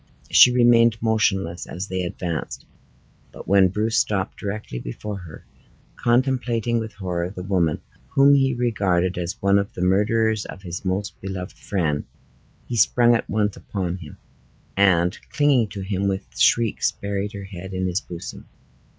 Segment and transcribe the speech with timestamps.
[0.31, 2.65] She remained motionless as they advanced.
[3.31, 5.45] But when Bruce stopped directly before her,
[5.95, 10.83] contemplating with horror the woman whom he regarded as one of the murderers of his
[10.83, 12.05] most beloved friend,
[12.67, 14.17] she sprung at once upon him,
[14.75, 18.49] and clinging to him, with shrieks buried her head in his bosom.